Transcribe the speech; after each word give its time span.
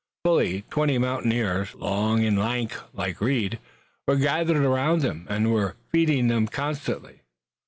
Fully 0.25 0.63
twenty 0.71 0.97
mountaineers, 0.97 1.75
long 1.75 2.25
and 2.25 2.39
lank 2.39 2.75
like 2.91 3.21
Reed, 3.21 3.59
were 4.07 4.15
gathered 4.15 4.57
around 4.57 5.01
them, 5.01 5.27
and 5.29 5.53
were 5.53 5.75
feeding 5.91 6.27
them 6.27 6.47
constantly. 6.47 7.21